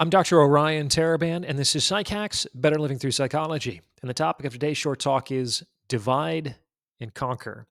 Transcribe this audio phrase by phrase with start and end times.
[0.00, 0.40] I'm Dr.
[0.40, 3.82] Orion Taraban, and this is PsycHacks Better Living Through Psychology.
[4.00, 6.56] And the topic of today's short talk is Divide
[7.00, 7.66] and Conquer.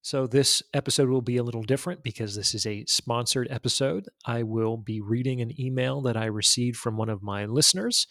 [0.00, 4.06] So, this episode will be a little different because this is a sponsored episode.
[4.24, 8.06] I will be reading an email that I received from one of my listeners,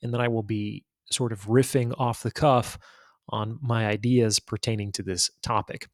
[0.00, 2.78] and then I will be sort of riffing off the cuff
[3.30, 5.88] on my ideas pertaining to this topic.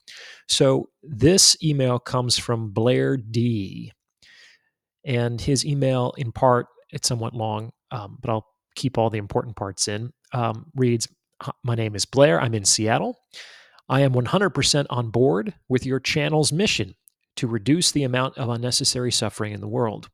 [0.46, 3.92] So, this email comes from Blair D.
[5.06, 9.56] And his email, in part, it's somewhat long, um, but I'll keep all the important
[9.56, 10.12] parts in.
[10.32, 11.08] Um, reads,
[11.62, 12.40] My name is Blair.
[12.40, 13.18] I'm in Seattle.
[13.88, 16.94] I am 100% on board with your channel's mission
[17.36, 20.08] to reduce the amount of unnecessary suffering in the world.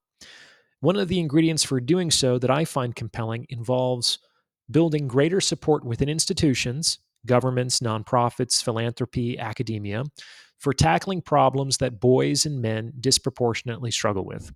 [0.80, 4.18] One of the ingredients for doing so that I find compelling involves
[4.70, 10.04] building greater support within institutions, governments, nonprofits, philanthropy, academia,
[10.58, 14.52] for tackling problems that boys and men disproportionately struggle with.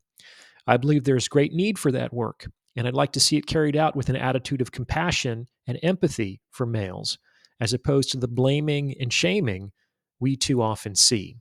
[0.69, 3.75] I believe there's great need for that work, and I'd like to see it carried
[3.75, 7.17] out with an attitude of compassion and empathy for males,
[7.59, 9.73] as opposed to the blaming and shaming
[10.21, 11.37] we too often see.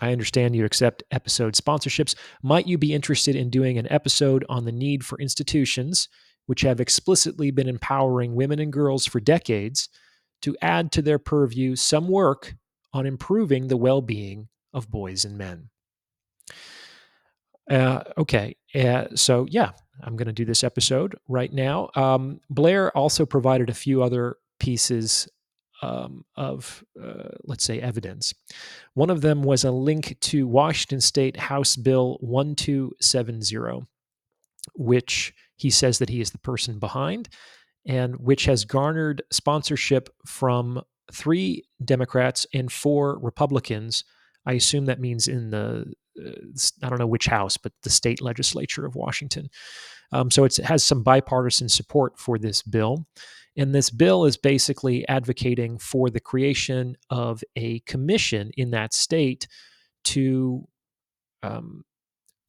[0.00, 2.14] I understand you accept episode sponsorships.
[2.44, 6.08] Might you be interested in doing an episode on the need for institutions,
[6.46, 9.88] which have explicitly been empowering women and girls for decades,
[10.42, 12.54] to add to their purview some work
[12.92, 15.70] on improving the well being of boys and men?
[17.70, 18.56] Uh, okay.
[18.74, 19.70] Uh, so, yeah,
[20.02, 21.90] I'm going to do this episode right now.
[21.94, 25.28] Um, Blair also provided a few other pieces
[25.82, 28.34] um, of, uh, let's say, evidence.
[28.94, 33.86] One of them was a link to Washington State House Bill 1270,
[34.74, 37.28] which he says that he is the person behind,
[37.86, 40.82] and which has garnered sponsorship from
[41.12, 44.04] three Democrats and four Republicans.
[44.46, 48.86] I assume that means in the I don't know which house, but the state legislature
[48.86, 49.48] of Washington.
[50.12, 53.06] Um, so it has some bipartisan support for this bill.
[53.56, 59.46] And this bill is basically advocating for the creation of a commission in that state
[60.04, 60.66] to
[61.42, 61.84] um,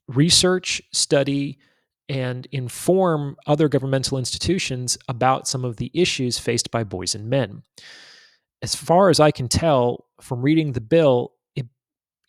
[0.07, 1.57] research, study,
[2.09, 7.63] and inform other governmental institutions about some of the issues faced by boys and men.
[8.61, 11.33] As far as I can tell from reading the bill,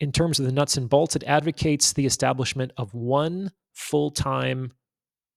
[0.00, 4.72] in terms of the nuts and bolts, it advocates the establishment of one full time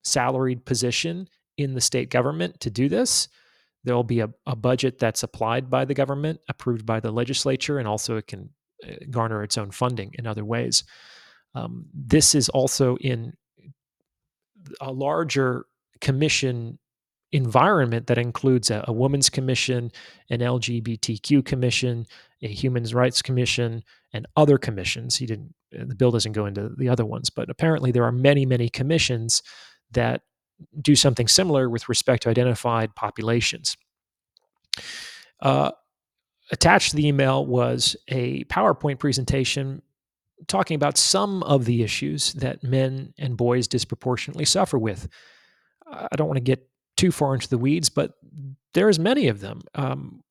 [0.03, 1.27] salaried position
[1.57, 3.27] in the state government to do this.
[3.83, 7.77] There will be a, a, budget that's applied by the government, approved by the legislature,
[7.77, 8.49] and also it can
[8.83, 10.83] uh, garner its own funding in other ways.
[11.53, 13.33] Um, this is also in
[14.81, 15.65] a larger
[16.01, 16.79] commission
[17.35, 19.91] environment that includes a, a women's commission,
[20.29, 22.05] an LGBTQ commission,
[22.41, 25.15] a human rights commission, and other commissions.
[25.15, 25.53] He didn't.
[25.77, 28.69] Uh, the bill doesn't go into the other ones, but apparently there are many, many
[28.69, 29.41] commissions
[29.91, 30.21] that
[30.81, 33.75] do something similar with respect to identified populations.
[35.41, 35.71] Uh,
[36.51, 39.81] attached to the email was a PowerPoint presentation
[40.47, 45.07] talking about some of the issues that men and boys disproportionately suffer with.
[45.87, 46.67] I don't want to get
[46.97, 48.13] too far into the weeds, but
[48.73, 49.61] there's many of them.
[49.75, 50.21] Um,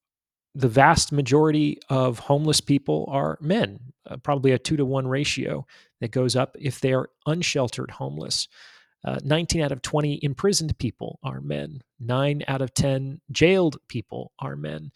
[0.54, 5.66] the vast majority of homeless people are men, uh, probably a two to one ratio
[6.00, 8.48] that goes up if they are unsheltered homeless.
[9.04, 11.82] Uh, 19 out of 20 imprisoned people are men.
[12.00, 14.90] 9 out of 10 jailed people are men.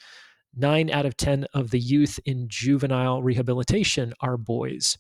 [0.56, 4.96] 9 out of 10 of the youth in juvenile rehabilitation are boys.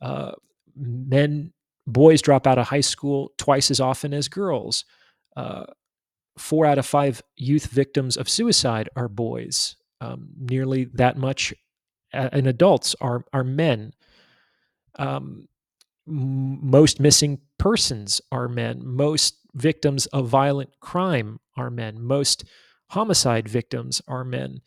[0.00, 0.32] Uh,
[0.74, 1.52] men,
[1.86, 4.84] boys drop out of high school twice as often as girls.
[5.36, 5.64] Uh,
[6.38, 11.54] four out of five youth victims of suicide are boys um, nearly that much
[12.12, 13.92] in adults are are men.
[14.98, 15.48] Um,
[16.06, 18.80] most missing persons are men.
[18.84, 22.00] Most victims of violent crime are men.
[22.00, 22.44] Most
[22.90, 24.60] homicide victims are men.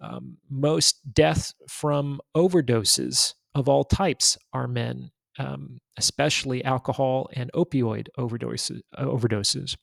[0.00, 8.08] Um, most deaths from overdoses of all types are men, um, especially alcohol and opioid
[8.18, 8.80] overdoses.
[8.98, 9.76] overdoses.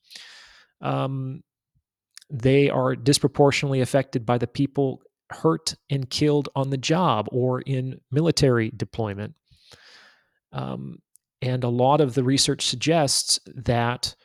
[0.82, 1.44] Um,
[2.30, 8.00] they are disproportionately affected by the people hurt and killed on the job or in
[8.12, 9.34] military deployment.
[10.52, 11.00] Um,
[11.42, 14.16] and a lot of the research suggests that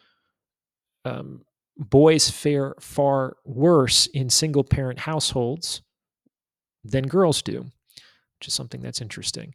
[1.04, 1.42] um,
[1.76, 5.82] boys fare far worse in single parent households
[6.84, 7.60] than girls do,
[8.38, 9.54] which is something that's interesting.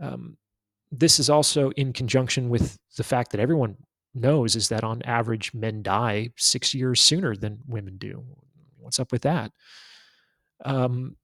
[0.00, 0.36] Um,
[0.90, 3.76] this is also in conjunction with the fact that everyone
[4.18, 8.24] knows is that on average men die six years sooner than women do.
[8.78, 9.52] What's up with that?
[10.64, 11.16] Um,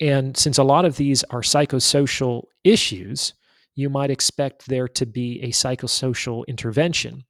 [0.00, 3.34] and since a lot of these are psychosocial issues,
[3.74, 7.24] you might expect there to be a psychosocial intervention.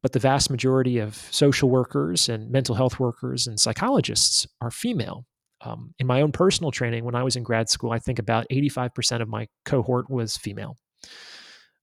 [0.00, 5.26] but the vast majority of social workers and mental health workers and psychologists are female.
[5.60, 8.46] Um, in my own personal training, when I was in grad school, I think about
[8.50, 10.76] 85% of my cohort was female.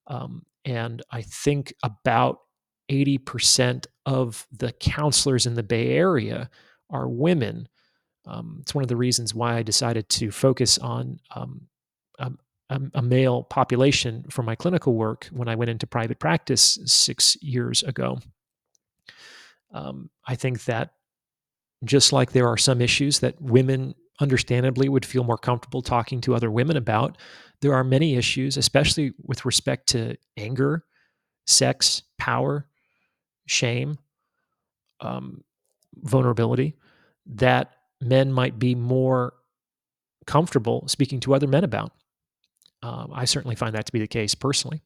[0.08, 2.38] Um, and I think about
[2.90, 6.50] 80% of the counselors in the Bay Area
[6.90, 7.68] are women.
[8.26, 11.68] Um, it's one of the reasons why I decided to focus on um,
[12.70, 17.38] a, a, male population for my clinical work when I went into private practice six
[17.42, 18.20] years ago.
[19.72, 20.92] Um, I think that
[21.84, 26.34] just like there are some issues that women understandably would feel more comfortable talking to
[26.34, 27.18] other women about,
[27.62, 30.86] there are many issues, especially with respect to anger,
[31.46, 32.68] sex, power,
[33.46, 33.98] shame,
[35.00, 35.44] um,
[35.96, 36.76] vulnerability,
[37.26, 37.72] that
[38.02, 39.34] men might be more
[40.26, 41.92] comfortable speaking to other men about.
[42.82, 44.82] Um, I certainly find that to be the case personally.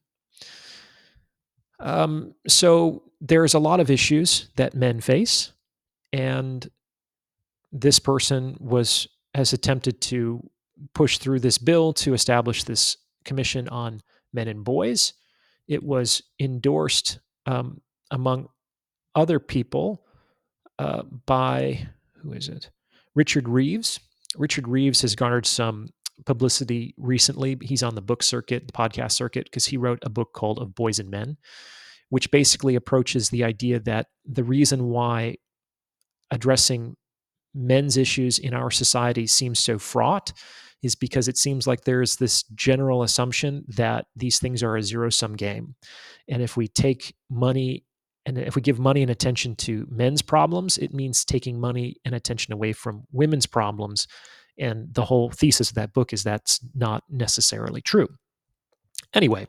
[1.78, 5.52] Um, so there's a lot of issues that men face,
[6.12, 6.68] and
[7.72, 10.42] this person was has attempted to
[10.94, 14.00] push through this bill to establish this commission on
[14.32, 15.12] men and boys.
[15.68, 17.80] It was endorsed um,
[18.10, 18.48] among
[19.14, 20.04] other people
[20.78, 21.88] uh, by
[22.22, 22.70] who is it?
[23.14, 24.00] Richard Reeves.
[24.36, 25.88] Richard Reeves has garnered some
[26.26, 27.58] publicity recently.
[27.60, 30.74] He's on the book circuit, the podcast circuit, because he wrote a book called Of
[30.74, 31.36] Boys and Men,
[32.10, 35.36] which basically approaches the idea that the reason why
[36.30, 36.96] addressing
[37.54, 40.32] men's issues in our society seems so fraught
[40.82, 45.10] is because it seems like there's this general assumption that these things are a zero
[45.10, 45.74] sum game.
[46.28, 47.84] And if we take money
[48.26, 52.14] and if we give money and attention to men's problems, it means taking money and
[52.14, 54.06] attention away from women's problems.
[54.58, 58.08] And the whole thesis of that book is that's not necessarily true.
[59.14, 59.46] Anyway,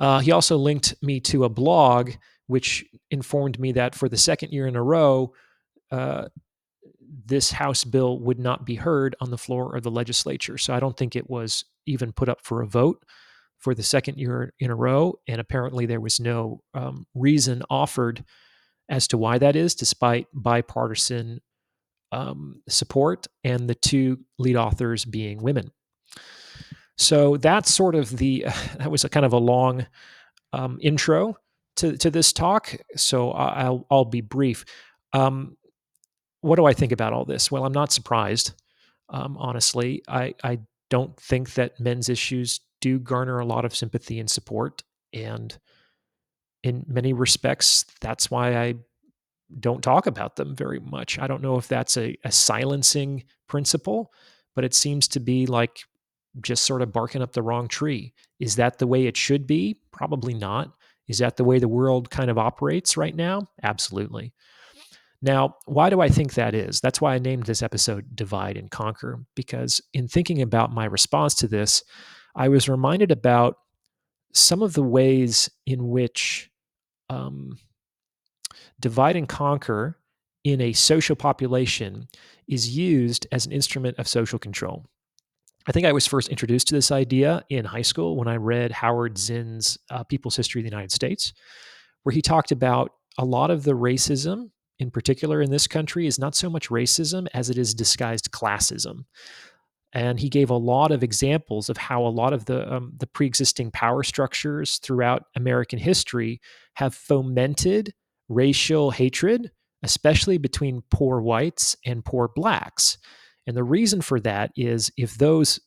[0.00, 2.12] uh, he also linked me to a blog
[2.46, 5.32] which informed me that for the second year in a row,
[5.90, 6.26] uh,
[7.26, 10.58] this House bill would not be heard on the floor of the legislature.
[10.58, 13.02] So I don't think it was even put up for a vote
[13.64, 15.14] for the second year in a row.
[15.26, 18.22] And apparently there was no um, reason offered
[18.90, 21.40] as to why that is, despite bipartisan
[22.12, 25.70] um, support and the two lead authors being women.
[26.98, 28.44] So that's sort of the,
[28.76, 29.86] that was a kind of a long
[30.52, 31.38] um, intro
[31.76, 32.76] to, to this talk.
[32.96, 34.66] So I'll, I'll be brief.
[35.14, 35.56] Um,
[36.42, 37.50] what do I think about all this?
[37.50, 38.52] Well, I'm not surprised.
[39.08, 40.58] Um, honestly, I, I
[40.90, 44.82] don't think that men's issues do garner a lot of sympathy and support.
[45.14, 45.56] And
[46.62, 48.74] in many respects, that's why I
[49.58, 51.18] don't talk about them very much.
[51.18, 54.12] I don't know if that's a, a silencing principle,
[54.54, 55.78] but it seems to be like
[56.42, 58.12] just sort of barking up the wrong tree.
[58.38, 59.80] Is that the way it should be?
[59.90, 60.70] Probably not.
[61.08, 63.48] Is that the way the world kind of operates right now?
[63.62, 64.34] Absolutely.
[65.22, 66.82] Now, why do I think that is?
[66.82, 71.34] That's why I named this episode Divide and Conquer, because in thinking about my response
[71.36, 71.82] to this,
[72.34, 73.58] I was reminded about
[74.32, 76.50] some of the ways in which
[77.08, 77.58] um,
[78.80, 79.98] divide and conquer
[80.42, 82.08] in a social population
[82.48, 84.84] is used as an instrument of social control.
[85.66, 88.70] I think I was first introduced to this idea in high school when I read
[88.72, 91.32] Howard Zinn's uh, People's History of the United States,
[92.02, 96.18] where he talked about a lot of the racism in particular in this country is
[96.18, 99.04] not so much racism as it is disguised classism.
[99.94, 103.06] And he gave a lot of examples of how a lot of the um, the
[103.06, 106.40] pre-existing power structures throughout American history
[106.74, 107.94] have fomented
[108.28, 109.52] racial hatred,
[109.84, 112.98] especially between poor whites and poor blacks.
[113.46, 115.60] And the reason for that is if those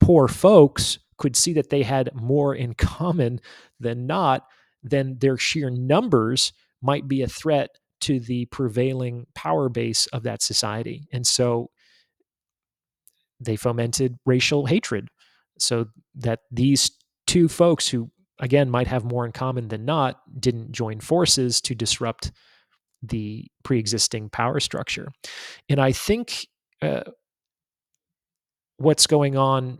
[0.00, 3.40] poor folks could see that they had more in common
[3.80, 4.46] than not,
[4.82, 6.52] then their sheer numbers
[6.82, 7.70] might be a threat
[8.02, 11.08] to the prevailing power base of that society.
[11.12, 11.70] And so
[13.40, 15.08] they fomented racial hatred.
[15.58, 16.90] So that these
[17.26, 21.74] two folks who again might have more in common than not didn't join forces to
[21.74, 22.32] disrupt
[23.02, 25.10] the pre-existing power structure.
[25.68, 26.46] And i think
[26.82, 27.04] uh,
[28.76, 29.78] what's going on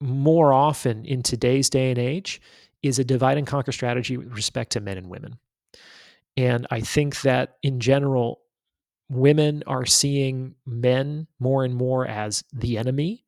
[0.00, 2.40] more often in today's day and age
[2.82, 5.38] is a divide and conquer strategy with respect to men and women.
[6.36, 8.40] And I think that in general,
[9.08, 13.24] women are seeing men more and more as the enemy.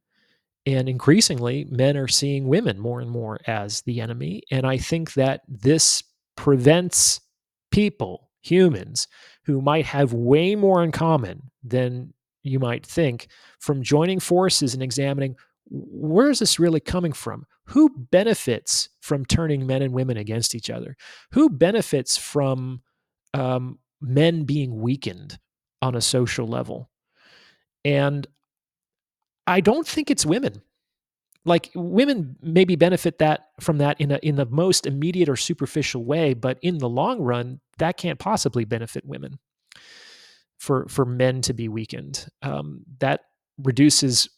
[0.66, 4.42] And increasingly, men are seeing women more and more as the enemy.
[4.50, 6.02] And I think that this
[6.36, 7.20] prevents
[7.70, 9.08] people, humans,
[9.44, 13.28] who might have way more in common than you might think,
[13.60, 15.36] from joining forces and examining
[15.70, 17.44] where is this really coming from?
[17.66, 20.96] Who benefits from turning men and women against each other?
[21.32, 22.82] Who benefits from
[23.34, 25.38] um, men being weakened
[25.82, 26.90] on a social level.
[27.84, 28.26] And
[29.46, 30.62] I don't think it's women.
[31.44, 36.04] Like women maybe benefit that from that in a in the most immediate or superficial
[36.04, 39.38] way, but in the long run, that can't possibly benefit women.
[40.58, 43.20] For for men to be weakened, um, that
[43.62, 44.28] reduces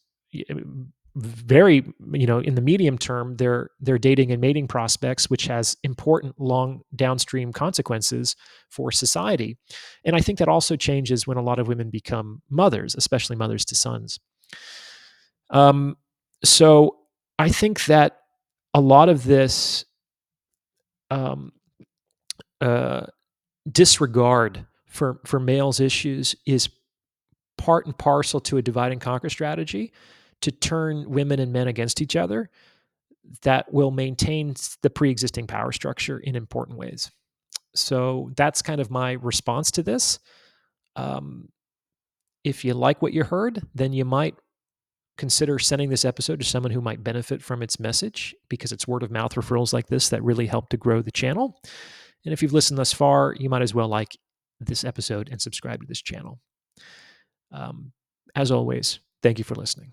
[1.17, 5.77] very you know in the medium term their their dating and mating prospects which has
[5.83, 8.37] important long downstream consequences
[8.69, 9.57] for society.
[10.05, 13.65] And i think that also changes when a lot of women become mothers especially mothers
[13.67, 14.21] to sons.
[15.51, 15.97] Um,
[16.45, 16.99] so
[17.39, 18.19] i think that
[18.73, 19.85] a lot of this
[21.11, 21.53] um,
[22.61, 23.07] uh,
[23.71, 26.69] disregard for for males issues is
[27.59, 29.93] part and parcel to a divide and conquer strategy
[30.43, 32.51] to turn women and men against each other
[33.43, 37.11] that will maintain the pre-existing power structure in important ways.
[37.75, 40.19] So that's kind of my response to this.
[40.97, 41.49] Um,
[42.43, 44.35] if you like what you heard, then you might
[45.19, 49.03] consider sending this episode to someone who might benefit from its message because it's word
[49.03, 51.61] of mouth referrals like this that really help to grow the channel.
[52.25, 54.17] And if you've listened thus far, you might as well like
[54.61, 56.41] this episode and subscribe to this channel.
[57.53, 57.93] Um,
[58.35, 59.93] as always, thank you for listening.